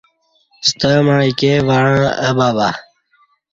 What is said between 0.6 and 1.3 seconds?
ستمع